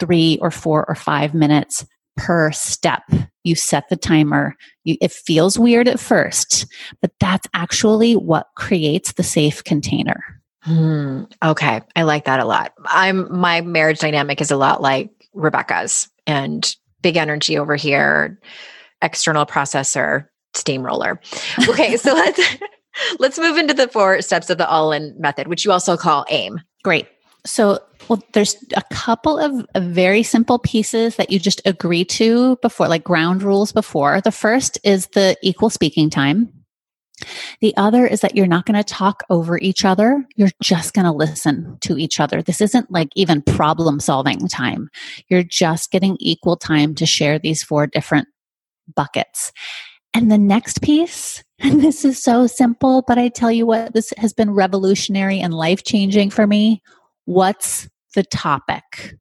[0.00, 3.02] three or four or five minutes per step.
[3.42, 4.56] You set the timer.
[4.84, 6.66] You, it feels weird at first,
[7.00, 10.22] but that's actually what creates the safe container.
[10.62, 11.24] Hmm.
[11.44, 11.82] Okay.
[11.94, 12.72] I like that a lot.
[12.86, 18.40] I'm, my marriage dynamic is a lot like Rebecca's and big energy over here,
[19.02, 21.20] external processor, steamroller.
[21.68, 21.98] Okay.
[21.98, 22.40] so let's,
[23.18, 26.24] let's move into the four steps of the all in method, which you also call
[26.30, 26.60] AIM.
[26.82, 27.08] Great.
[27.46, 27.78] So,
[28.08, 32.88] well, there's a couple of, of, very simple pieces that you just agree to before,
[32.88, 34.20] like ground rules before.
[34.20, 36.50] The first is the equal speaking time.
[37.60, 40.26] The other is that you're not going to talk over each other.
[40.36, 42.42] You're just going to listen to each other.
[42.42, 44.88] This isn't like even problem solving time.
[45.28, 48.28] You're just getting equal time to share these four different
[48.94, 49.52] buckets.
[50.12, 54.12] And the next piece, and this is so simple, but I tell you what, this
[54.16, 56.82] has been revolutionary and life changing for me
[57.24, 59.16] what's the topic?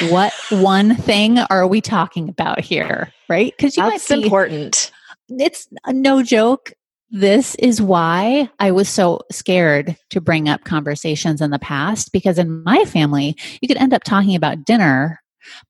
[0.08, 3.12] what one thing are we talking about here?
[3.28, 3.54] Right?
[3.56, 4.90] Because that's be, important.
[5.28, 6.72] It's uh, no joke.
[7.10, 12.38] This is why I was so scared to bring up conversations in the past because
[12.38, 15.20] in my family, you could end up talking about dinner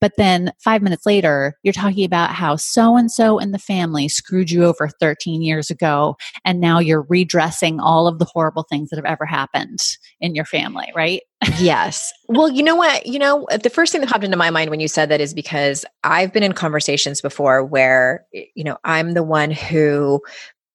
[0.00, 4.08] but then five minutes later, you're talking about how so and so in the family
[4.08, 6.16] screwed you over 13 years ago.
[6.44, 9.80] And now you're redressing all of the horrible things that have ever happened
[10.20, 11.22] in your family, right?
[11.58, 12.12] yes.
[12.28, 13.06] Well, you know what?
[13.06, 15.34] You know, the first thing that popped into my mind when you said that is
[15.34, 20.20] because I've been in conversations before where, you know, I'm the one who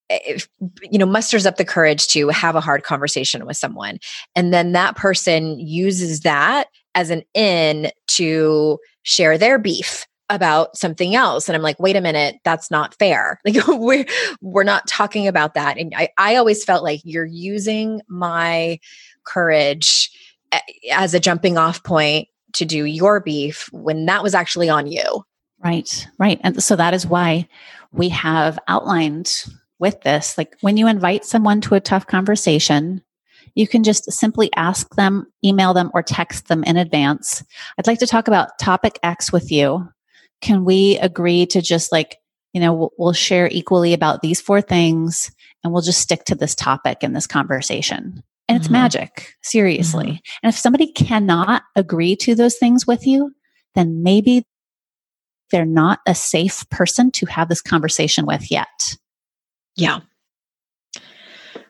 [0.09, 0.49] eh, if,
[0.81, 3.99] you know musters up the courage to have a hard conversation with someone
[4.35, 11.15] and then that person uses that as an in to share their beef about something
[11.15, 11.49] else.
[11.49, 13.39] And i'm like wait a minute that's not fair.
[13.45, 14.05] Like we're
[14.41, 15.77] we're not talking about that.
[15.77, 18.79] And i i always felt like you're using my
[19.23, 20.11] courage
[20.51, 20.59] eh,
[20.91, 25.23] as a jumping off point to do your beef when that was actually on you.
[25.63, 26.39] Right right.
[26.43, 27.47] And so that is why
[27.91, 29.45] we have outlined
[29.79, 33.01] with this like when you invite someone to a tough conversation
[33.55, 37.43] you can just simply ask them, email them, or text them in advance.
[37.77, 39.87] I'd like to talk about topic X with you.
[40.41, 42.17] Can we agree to just like,
[42.53, 45.31] you know, we'll, we'll share equally about these four things
[45.63, 48.23] and we'll just stick to this topic in this conversation?
[48.47, 48.73] And it's mm-hmm.
[48.73, 50.05] magic, seriously.
[50.05, 50.39] Mm-hmm.
[50.43, 53.33] And if somebody cannot agree to those things with you,
[53.75, 54.45] then maybe
[55.51, 58.97] they're not a safe person to have this conversation with yet.
[59.75, 59.99] Yeah.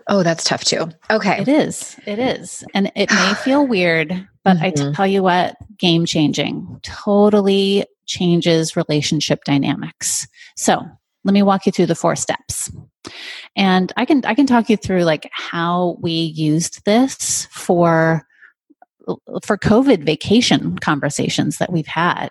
[0.09, 0.89] Oh, that's tough too.
[1.11, 1.39] Okay.
[1.39, 1.95] It is.
[2.05, 2.65] It is.
[2.73, 4.09] And it may feel weird,
[4.43, 4.89] but mm-hmm.
[4.89, 10.27] I tell you what, game changing totally changes relationship dynamics.
[10.55, 10.83] So
[11.23, 12.71] let me walk you through the four steps.
[13.55, 18.23] And I can I can talk you through like how we used this for
[19.43, 22.29] for COVID vacation conversations that we've had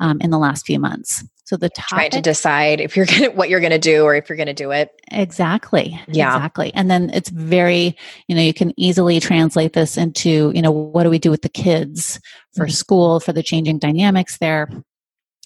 [0.00, 1.24] um, in the last few months.
[1.46, 4.28] So the topic, trying to decide if you're gonna what you're gonna do or if
[4.28, 4.90] you're gonna do it.
[5.12, 5.98] Exactly.
[6.08, 6.34] Yeah.
[6.34, 6.74] Exactly.
[6.74, 11.04] And then it's very, you know, you can easily translate this into, you know, what
[11.04, 12.20] do we do with the kids
[12.54, 12.72] for mm-hmm.
[12.72, 14.68] school, for the changing dynamics there.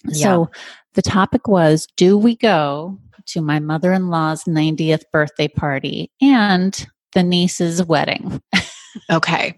[0.05, 0.23] Yeah.
[0.23, 0.51] So
[0.95, 6.87] the topic was do we go to my mother in law's 90th birthday party and
[7.13, 8.41] the niece's wedding?
[9.11, 9.55] okay.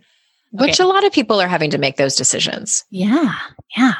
[0.51, 0.83] Which okay.
[0.83, 2.83] a lot of people are having to make those decisions.
[2.91, 3.33] Yeah.
[3.77, 3.93] Yeah.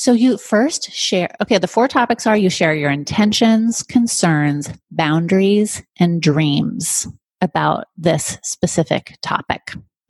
[0.00, 5.82] So you first share, okay, the four topics are you share your intentions, concerns, boundaries,
[5.98, 7.06] and dreams
[7.42, 9.60] about this specific topic.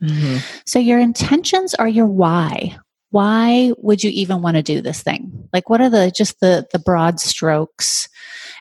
[0.01, 0.37] Mm-hmm.
[0.65, 2.79] So your intentions are your why.
[3.11, 5.49] Why would you even want to do this thing?
[5.53, 8.09] Like what are the just the the broad strokes?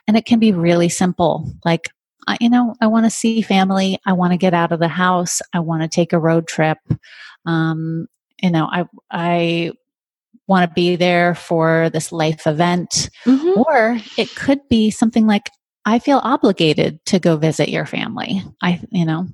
[0.08, 1.48] And it can be really simple.
[1.64, 1.90] Like
[2.26, 4.00] I, you know, I want to see family.
[4.04, 5.42] I want to get out of the house.
[5.54, 6.78] I want to take a road trip.
[7.46, 8.08] Um,
[8.42, 9.72] you know, I I
[10.50, 13.08] want to be there for this life event.
[13.24, 13.60] Mm-hmm.
[13.60, 15.48] Or it could be something like,
[15.86, 18.42] I feel obligated to go visit your family.
[18.60, 19.28] I, you know,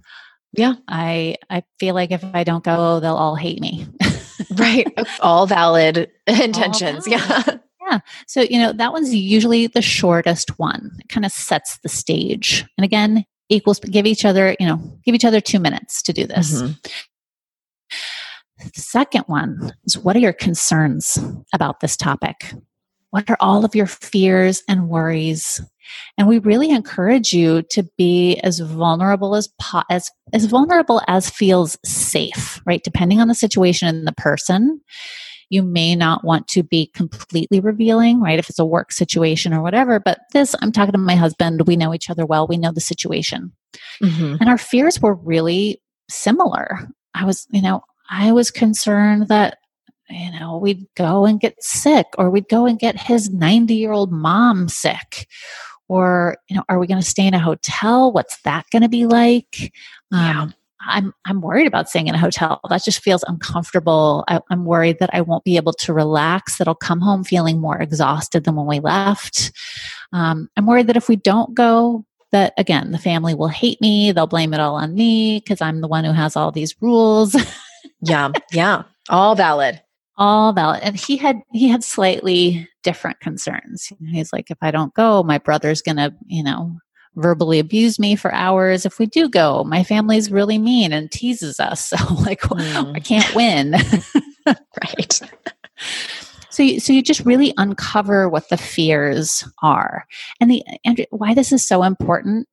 [0.52, 3.86] yeah, I, I feel like if I don't go, they'll all hate me.
[4.56, 4.86] right.
[5.20, 7.08] All valid intentions.
[7.08, 7.46] All valid.
[7.46, 7.56] Yeah.
[7.88, 7.98] Yeah.
[8.26, 10.90] So, you know, that one's usually the shortest one.
[10.98, 12.64] It kind of sets the stage.
[12.76, 16.26] And again, equals give each other, you know, give each other two minutes to do
[16.26, 16.60] this.
[16.60, 16.72] Mm-hmm.
[18.58, 21.18] The second one is what are your concerns
[21.52, 22.54] about this topic?
[23.10, 25.60] What are all of your fears and worries?
[26.18, 31.30] And we really encourage you to be as vulnerable as po- as as vulnerable as
[31.30, 32.82] feels safe, right?
[32.82, 34.80] Depending on the situation and the person,
[35.48, 38.38] you may not want to be completely revealing, right?
[38.38, 40.00] If it's a work situation or whatever.
[40.00, 41.66] But this, I'm talking to my husband.
[41.66, 42.48] We know each other well.
[42.48, 43.52] We know the situation,
[44.02, 44.36] mm-hmm.
[44.40, 46.88] and our fears were really similar.
[47.14, 49.58] I was, you know, I was concerned that,
[50.08, 53.92] you know, we'd go and get sick or we'd go and get his 90 year
[53.92, 55.28] old mom sick.
[55.88, 58.12] Or, you know, are we going to stay in a hotel?
[58.12, 59.72] What's that going to be like?
[60.10, 60.42] Yeah.
[60.42, 60.54] Um,
[60.88, 62.60] I'm I'm worried about staying in a hotel.
[62.68, 64.24] That just feels uncomfortable.
[64.28, 66.58] I, am worried that I won't be able to relax.
[66.58, 69.52] That I'll come home feeling more exhausted than when we left.
[70.12, 74.12] Um, I'm worried that if we don't go, that again the family will hate me.
[74.12, 77.34] They'll blame it all on me because I'm the one who has all these rules.
[78.00, 79.80] yeah, yeah, all valid.
[80.18, 80.80] All valid.
[80.82, 83.92] And he had he had slightly different concerns.
[84.08, 86.78] He's like, if I don't go, my brother's gonna, you know,
[87.16, 88.86] verbally abuse me for hours.
[88.86, 91.92] If we do go, my family's really mean and teases us.
[91.96, 92.96] So like mm.
[92.96, 93.74] I can't win.
[94.46, 95.20] right.
[96.50, 100.06] So you, so you just really uncover what the fears are.
[100.40, 102.48] And the and why this is so important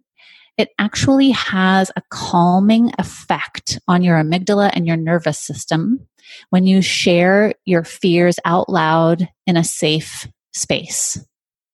[0.57, 6.07] it actually has a calming effect on your amygdala and your nervous system
[6.49, 11.17] when you share your fears out loud in a safe space.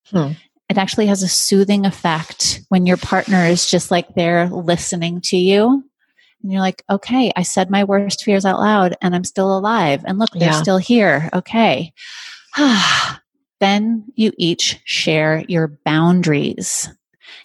[0.06, 0.32] Hmm.
[0.70, 5.38] It actually has a soothing effect when your partner is just like there listening to
[5.38, 5.84] you.
[6.42, 10.04] And you're like, okay, I said my worst fears out loud and I'm still alive.
[10.06, 10.62] And look, they're yeah.
[10.62, 11.30] still here.
[11.34, 11.92] Okay.
[13.60, 16.90] then you each share your boundaries.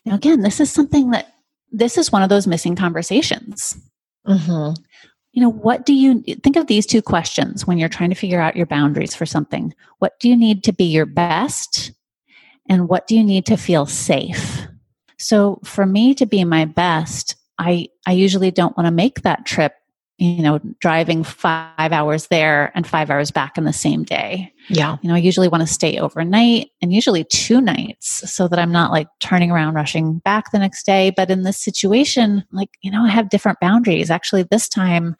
[0.04, 1.34] Now, again, this is something that
[1.72, 3.76] this is one of those missing conversations.
[4.26, 4.80] Mm-hmm.
[5.32, 8.40] You know, what do you think of these two questions when you're trying to figure
[8.40, 9.74] out your boundaries for something?
[9.98, 11.92] What do you need to be your best?
[12.68, 14.66] And what do you need to feel safe?
[15.18, 19.44] So, for me to be my best, I, I usually don't want to make that
[19.44, 19.74] trip
[20.18, 24.52] you know, driving five hours there and five hours back in the same day.
[24.68, 24.96] Yeah.
[25.02, 28.70] You know, I usually want to stay overnight and usually two nights so that I'm
[28.70, 31.12] not like turning around, rushing back the next day.
[31.16, 34.10] But in this situation, like, you know, I have different boundaries.
[34.10, 35.16] Actually, this time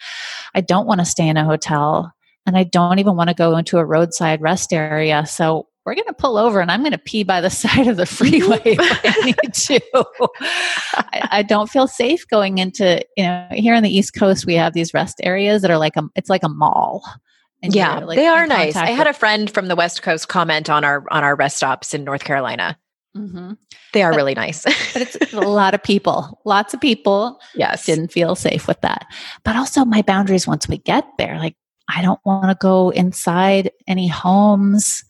[0.54, 2.12] I don't want to stay in a hotel
[2.46, 5.26] and I don't even want to go into a roadside rest area.
[5.26, 7.96] So we're going to pull over and I'm going to pee by the side of
[7.96, 9.80] the freeway if I need to.
[10.94, 14.54] I, I, don't feel safe going into, you know, here on the East Coast, we
[14.54, 17.04] have these rest areas that are like a, it's like a mall.
[17.62, 18.76] yeah, like they are nice.
[18.76, 21.94] I had a friend from the West Coast comment on our, on our rest stops
[21.94, 22.78] in North Carolina.
[23.16, 23.52] Mm-hmm.
[23.92, 24.64] They are but, really nice.
[24.92, 27.40] but it's a lot of people, lots of people.
[27.54, 27.86] Yes.
[27.86, 29.06] Didn't feel safe with that.
[29.44, 31.56] But also my boundaries once we get there, like
[31.88, 35.04] I don't want to go inside any homes,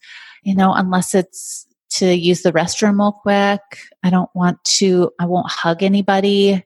[0.45, 3.61] you know, unless it's to use the restroom real quick.
[4.03, 6.63] I don't want to, I won't hug anybody.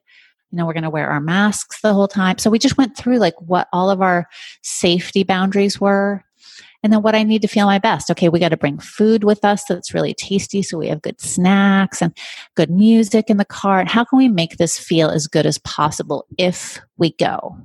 [0.50, 2.38] You know, we're going to wear our masks the whole time.
[2.38, 4.26] So we just went through like what all of our
[4.62, 6.24] safety boundaries were
[6.82, 8.10] and then what I need to feel my best.
[8.10, 11.20] Okay, we got to bring food with us that's really tasty so we have good
[11.20, 12.16] snacks and
[12.56, 13.80] good music in the car.
[13.80, 17.56] And how can we make this feel as good as possible if we go?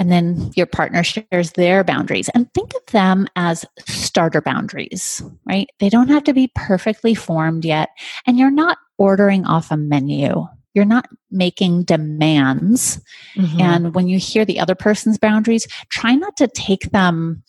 [0.00, 5.68] And then your partner shares their boundaries and think of them as starter boundaries, right?
[5.78, 7.90] They don't have to be perfectly formed yet.
[8.26, 13.00] And you're not ordering off a menu you're not making demands.
[13.36, 13.60] Mm-hmm.
[13.60, 17.42] And when you hear the other person's boundaries, try not to take them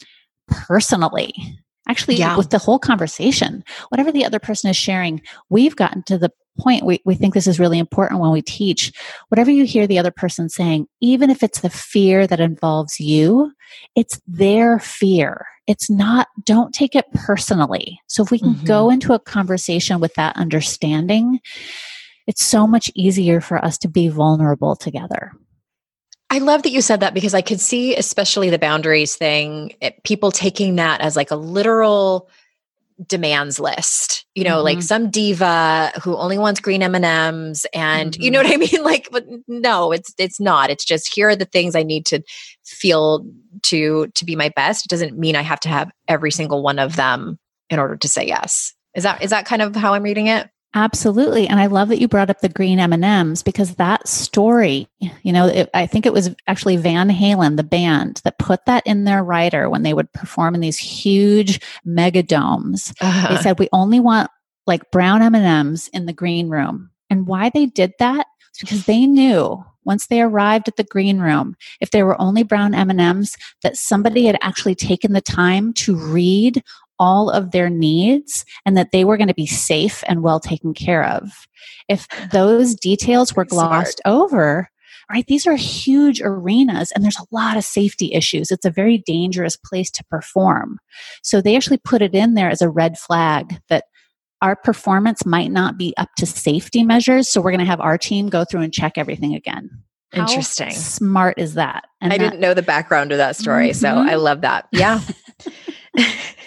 [0.47, 1.33] personally.
[1.87, 2.37] Actually, yeah.
[2.37, 6.85] with the whole conversation, whatever the other person is sharing, we've gotten to the point
[6.85, 8.91] we, we think this is really important when we teach.
[9.29, 13.51] Whatever you hear the other person saying, even if it's the fear that involves you,
[13.95, 15.45] it's their fear.
[15.67, 17.99] It's not, don't take it personally.
[18.07, 18.65] So if we can mm-hmm.
[18.65, 21.39] go into a conversation with that understanding,
[22.27, 25.31] it's so much easier for us to be vulnerable together.
[26.29, 30.01] I love that you said that because I could see, especially the boundaries thing, it,
[30.05, 32.29] people taking that as like a literal
[33.07, 34.25] demands list.
[34.35, 34.65] You know, mm-hmm.
[34.65, 38.59] like some diva who only wants green M and and you know mm-hmm.
[38.59, 38.83] what I mean.
[38.83, 40.69] Like, but no, it's it's not.
[40.69, 42.21] It's just here are the things I need to
[42.63, 43.25] feel
[43.63, 44.85] to to be my best.
[44.85, 47.37] It doesn't mean I have to have every single one of them
[47.69, 48.73] in order to say yes.
[48.95, 50.49] Is that is that kind of how I'm reading it?
[50.73, 51.47] Absolutely.
[51.47, 55.47] And I love that you brought up the green M&Ms because that story, you know,
[55.47, 59.21] it, I think it was actually Van Halen, the band that put that in their
[59.21, 62.93] rider when they would perform in these huge mega domes.
[63.01, 63.35] Uh-huh.
[63.35, 64.29] They said, we only want
[64.65, 66.89] like brown M&Ms in the green room.
[67.09, 71.19] And why they did that is because they knew once they arrived at the green
[71.19, 75.95] room if there were only brown m&ms that somebody had actually taken the time to
[75.95, 76.63] read
[77.01, 80.73] all of their needs and that they were going to be safe and well taken
[80.73, 81.31] care of.
[81.89, 84.21] If those details were glossed Smart.
[84.21, 84.69] over,
[85.11, 88.51] right, these are huge arenas and there's a lot of safety issues.
[88.51, 90.77] It's a very dangerous place to perform.
[91.23, 93.85] So they actually put it in there as a red flag that
[94.43, 97.29] our performance might not be up to safety measures.
[97.29, 99.69] So we're going to have our team go through and check everything again.
[100.13, 100.71] How Interesting.
[100.71, 101.85] Smart is that?
[101.99, 103.69] And I that, didn't know the background of that story.
[103.69, 103.79] Mm-hmm.
[103.79, 104.67] So I love that.
[104.71, 105.01] Yeah.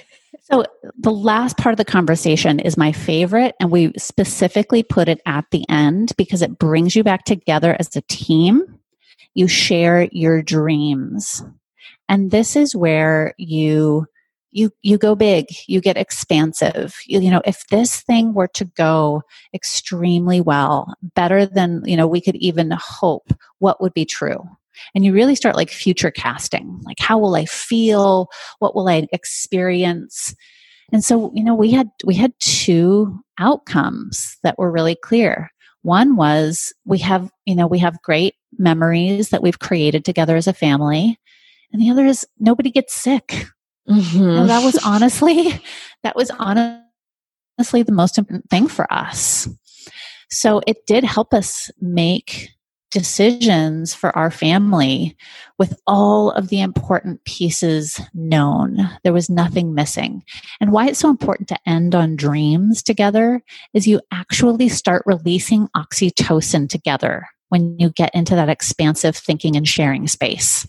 [0.44, 0.64] So,
[0.98, 5.46] the last part of the conversation is my favorite, and we specifically put it at
[5.50, 8.62] the end because it brings you back together as a team.
[9.34, 11.42] You share your dreams.
[12.10, 14.06] And this is where you
[14.54, 18.64] you you go big you get expansive you, you know if this thing were to
[18.64, 19.20] go
[19.52, 24.48] extremely well better than you know we could even hope what would be true
[24.94, 28.28] and you really start like future casting like how will i feel?
[28.58, 30.34] What will i experience?
[30.92, 35.50] And so you know we had we had two outcomes that were really clear.
[35.82, 40.46] One was we have you know we have great memories that we've created together as
[40.46, 41.18] a family.
[41.72, 43.46] And the other is nobody gets sick.
[43.88, 44.18] Mm-hmm.
[44.18, 45.60] you know, that was honestly
[46.02, 49.48] that was honestly the most important thing for us.
[50.30, 52.50] So it did help us make
[52.94, 55.16] decisions for our family
[55.58, 58.88] with all of the important pieces known.
[59.02, 60.22] There was nothing missing.
[60.60, 63.42] And why it's so important to end on dreams together
[63.74, 69.66] is you actually start releasing oxytocin together when you get into that expansive thinking and
[69.66, 70.64] sharing space.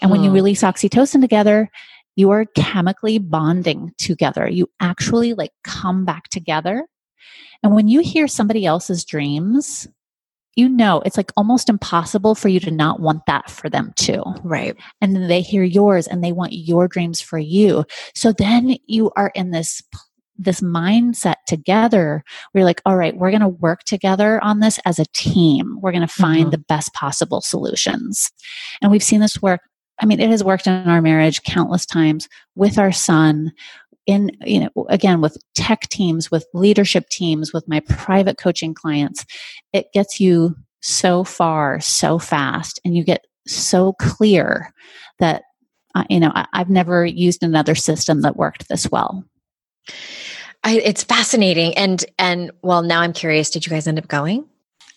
[0.00, 0.36] And when you hmm.
[0.36, 1.70] release oxytocin together,
[2.16, 4.48] you are chemically bonding together.
[4.48, 6.86] You actually like come back together.
[7.62, 9.86] And when you hear somebody else's dreams,
[10.58, 14.22] you know it's like almost impossible for you to not want that for them too.
[14.42, 14.76] Right.
[15.00, 17.84] And then they hear yours and they want your dreams for you.
[18.14, 19.80] So then you are in this
[20.40, 22.22] this mindset together
[22.54, 25.90] we're like all right we're going to work together on this as a team we're
[25.90, 26.50] going to find mm-hmm.
[26.50, 28.30] the best possible solutions
[28.80, 29.62] and we've seen this work
[30.00, 33.50] i mean it has worked in our marriage countless times with our son
[34.08, 39.24] in you know again with tech teams with leadership teams with my private coaching clients
[39.72, 44.72] it gets you so far so fast and you get so clear
[45.18, 45.42] that
[45.94, 49.24] uh, you know I, i've never used another system that worked this well
[50.64, 51.72] I, it's fascinating.
[51.78, 53.48] And and well, now I'm curious.
[53.48, 54.44] Did you guys end up going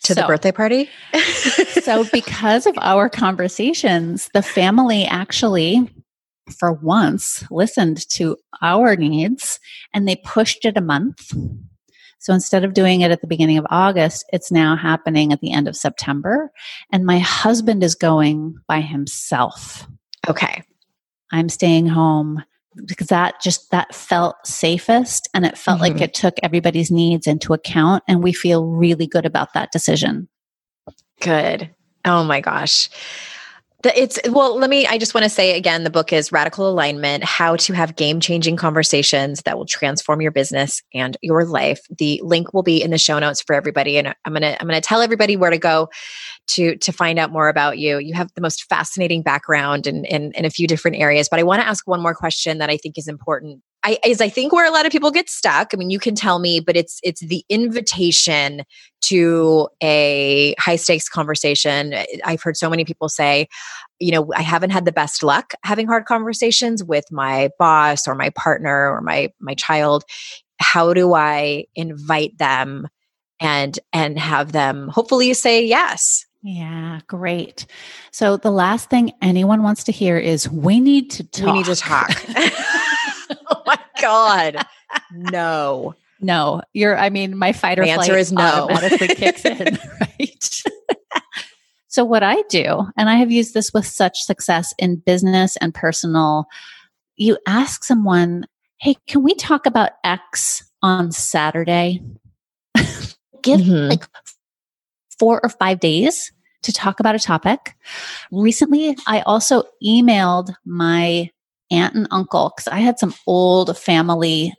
[0.04, 0.90] to the birthday party?
[1.82, 5.88] so because of our conversations the family actually
[6.50, 9.60] for once listened to our needs
[9.94, 11.32] and they pushed it a month
[12.18, 15.52] so instead of doing it at the beginning of august it's now happening at the
[15.52, 16.50] end of september
[16.90, 19.86] and my husband is going by himself
[20.28, 20.62] okay.
[21.30, 22.42] i'm staying home
[22.86, 26.00] because that just that felt safest and it felt like Mhm.
[26.02, 30.28] it took everybody's needs into account and we feel really good about that decision
[31.20, 31.70] Good.
[32.04, 32.90] Oh my gosh.
[33.84, 37.24] It's well, let me I just want to say again the book is Radical Alignment:
[37.24, 41.80] How to Have Game-Changing Conversations That Will Transform Your Business and Your Life.
[41.98, 44.68] The link will be in the show notes for everybody and I'm going to I'm
[44.68, 45.88] going to tell everybody where to go
[46.48, 47.98] to to find out more about you.
[47.98, 51.42] You have the most fascinating background in in, in a few different areas, but I
[51.42, 53.62] want to ask one more question that I think is important.
[53.84, 55.70] I is I think where a lot of people get stuck.
[55.72, 58.62] I mean, you can tell me, but it's it's the invitation
[59.02, 61.94] to a high stakes conversation.
[62.24, 63.48] I've heard so many people say,
[63.98, 68.14] you know, I haven't had the best luck having hard conversations with my boss or
[68.14, 70.04] my partner or my my child.
[70.58, 72.88] How do I invite them
[73.40, 76.26] and and have them hopefully say yes?
[76.44, 77.66] Yeah, great.
[78.10, 81.46] So the last thing anyone wants to hear is we need to talk.
[81.46, 82.10] We need to talk.
[83.56, 84.64] oh my god.
[85.12, 85.94] No.
[86.20, 88.40] no, you're I mean my fight or The answer flight is no.
[88.42, 90.62] automatically kicks in, right?
[91.88, 95.74] so what I do, and I have used this with such success in business and
[95.74, 96.46] personal,
[97.16, 98.46] you ask someone,
[98.78, 102.00] "Hey, can we talk about X on Saturday?"
[103.42, 103.90] Give Mhm.
[103.90, 104.04] like
[105.18, 106.32] four or five days
[106.62, 107.74] to talk about a topic.
[108.30, 111.30] Recently, I also emailed my
[111.72, 114.54] aunt and uncle because I had some old family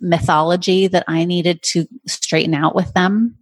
[0.00, 3.36] mythology that I needed to straighten out with them.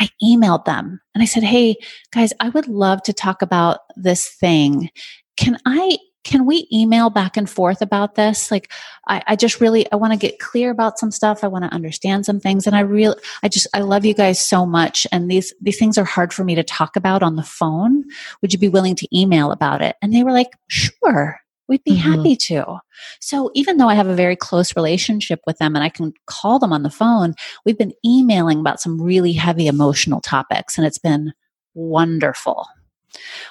[0.00, 1.76] I emailed them and I said, Hey,
[2.12, 4.90] guys, I would love to talk about this thing.
[5.36, 5.98] Can I?
[6.24, 8.50] Can we email back and forth about this?
[8.50, 8.70] Like,
[9.06, 11.42] I, I just really I want to get clear about some stuff.
[11.42, 14.38] I want to understand some things, and I really I just I love you guys
[14.38, 17.42] so much and these these things are hard for me to talk about on the
[17.42, 18.04] phone.
[18.42, 19.96] Would you be willing to email about it?
[20.02, 21.40] And they were like, "Sure.
[21.68, 22.16] We'd be Mhm.
[22.16, 22.78] happy to."
[23.20, 26.58] So, even though I have a very close relationship with them and I can call
[26.58, 30.98] them on the phone, we've been emailing about some really heavy emotional topics and it's
[30.98, 31.32] been
[31.74, 32.66] wonderful.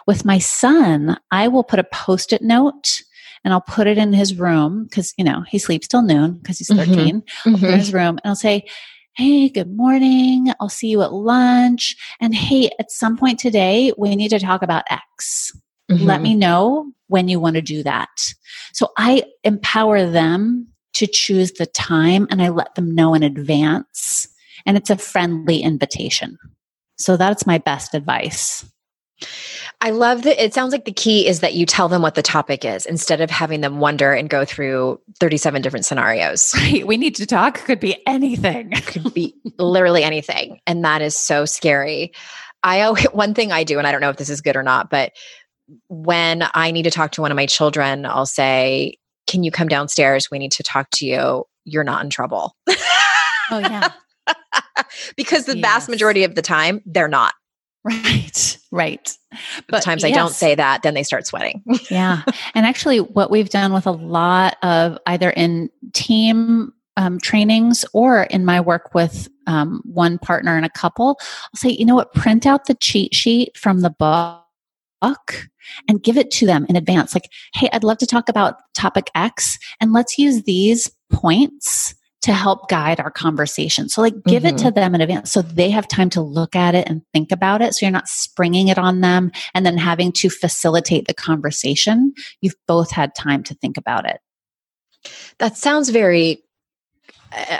[0.06, 3.02] With my son, I will put a post-it note
[3.44, 6.58] and I'll put it in his room because, you know, he sleeps till noon because
[6.58, 6.78] he's Mhm.
[6.78, 7.78] 13 in Mhm.
[7.78, 8.66] his room and I'll say,
[9.14, 10.54] Hey, good morning.
[10.60, 11.96] I'll see you at lunch.
[12.22, 15.52] And hey, at some point today, we need to talk about X.
[15.90, 16.24] Let Mhm.
[16.24, 18.10] me know when you want to do that.
[18.74, 24.28] So I empower them to choose the time and I let them know in advance.
[24.66, 26.38] And it's a friendly invitation.
[26.98, 28.66] So that's my best advice.
[29.82, 32.22] I love that it sounds like the key is that you tell them what the
[32.22, 36.54] topic is instead of having them wonder and go through 37 different scenarios.
[36.58, 36.86] Right.
[36.86, 37.64] We need to talk.
[37.66, 38.72] Could be anything.
[38.72, 40.60] Could be literally anything.
[40.68, 42.12] And that is so scary.
[42.64, 44.64] I always, one thing I do, and I don't know if this is good or
[44.64, 45.14] not, but
[45.90, 48.98] when I need to talk to one of my children, I'll say,
[49.28, 50.30] Can you come downstairs?
[50.32, 51.46] We need to talk to you.
[51.66, 52.56] You're not in trouble.
[53.50, 53.92] Oh, yeah.
[55.16, 57.34] because the vast majority of the time, they're not.
[57.84, 58.58] Right.
[58.72, 59.18] Right.
[59.70, 61.64] But times I don't say that, then they start sweating.
[61.90, 62.24] yeah.
[62.54, 68.24] And actually, what we've done with a lot of either in team um, trainings or
[68.24, 72.14] in my work with um, one partner and a couple, I'll say, you know what,
[72.14, 74.44] print out the cheat sheet from the book
[75.02, 77.14] and give it to them in advance.
[77.14, 82.34] Like, hey, I'd love to talk about topic X, and let's use these points to
[82.34, 83.88] help guide our conversation.
[83.90, 86.74] So, like, give it to them in advance so they have time to look at
[86.76, 87.74] it and think about it.
[87.76, 92.14] So you're not springing it on them and then having to facilitate the conversation.
[92.42, 94.20] You've both had time to think about it.
[95.38, 96.44] That sounds very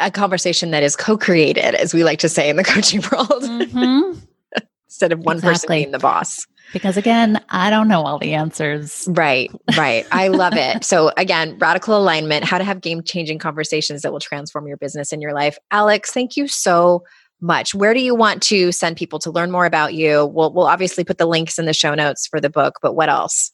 [0.02, 4.20] a conversation that is co-created, as we like to say in the coaching world, Mm-hmm.
[4.88, 6.48] instead of one person being the boss.
[6.74, 9.08] Because again, I don't know all the answers.
[9.10, 10.06] Right, right.
[10.12, 10.84] I love it.
[10.88, 15.22] So again, radical alignment, how to have game-changing conversations that will transform your business and
[15.22, 15.58] your life.
[15.70, 17.04] Alex, thank you so
[17.42, 17.76] much.
[17.76, 20.26] Where do you want to send people to learn more about you?
[20.28, 23.10] We'll we'll obviously put the links in the show notes for the book, but what
[23.10, 23.52] else?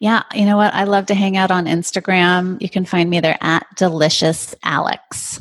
[0.00, 0.74] Yeah, you know what?
[0.74, 2.60] I love to hang out on Instagram.
[2.60, 5.40] You can find me there at Delicious Alex.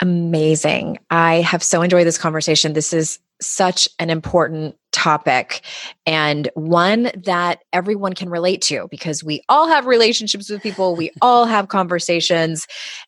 [0.00, 0.98] Amazing.
[1.10, 2.72] I have so enjoyed this conversation.
[2.72, 5.60] This is such an important topic
[6.06, 11.10] and one that everyone can relate to because we all have relationships with people, we
[11.20, 12.66] all have conversations.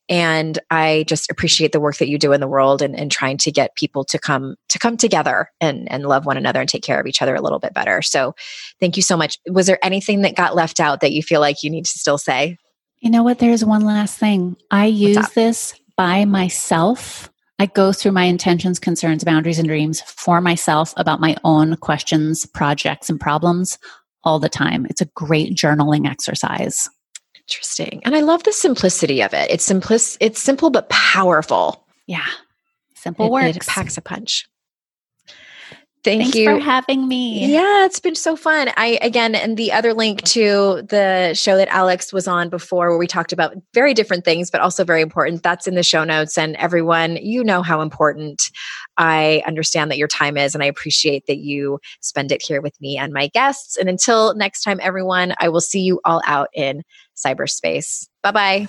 [0.09, 3.39] And I just appreciate the work that you do in the world and, and trying
[3.39, 6.83] to get people to come to come together and, and love one another and take
[6.83, 8.03] care of each other a little bit better.
[8.03, 8.35] So
[8.81, 9.39] thank you so much.
[9.47, 12.19] Was there anything that got left out that you feel like you need to still
[12.19, 12.59] say?
[12.99, 13.39] You know what?
[13.39, 14.57] There's one last thing.
[14.71, 20.41] I use this by myself I go through my intentions, concerns, boundaries, and dreams for
[20.41, 23.79] myself about my own questions, projects, and problems
[24.25, 24.87] all the time.
[24.91, 26.89] It's a great journaling exercise.
[27.35, 28.03] Interesting.
[28.05, 29.51] And I love the simplicity of it.
[29.51, 31.87] It's simplis- it's simple but powerful.
[32.07, 32.27] Yeah.
[32.95, 33.57] Simple it, works.
[33.57, 34.47] It packs a punch.
[36.07, 37.53] Thank Thanks you for having me.
[37.53, 38.71] Yeah, it's been so fun.
[38.77, 42.99] I again, and the other link to the show that Alex was on before, where
[42.99, 45.43] we talked about very different things, but also very important.
[45.43, 46.39] That's in the show notes.
[46.39, 48.53] And everyone, you know how important
[48.97, 52.81] I understand that your time is, and I appreciate that you spend it here with
[52.81, 53.77] me and my guests.
[53.77, 56.85] And until next time, everyone, I will see you all out in
[57.17, 58.07] cyberspace.
[58.23, 58.69] Bye bye.